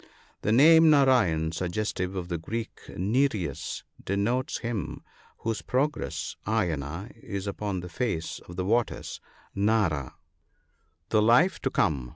[0.41, 5.03] The name Narayen, suggestive of the Greek Nereus, denotes him"
[5.41, 9.21] whose progress (ayana) is upon the face of the waters
[9.55, 10.15] (narah)." (70.)
[11.09, 12.09] The life to come.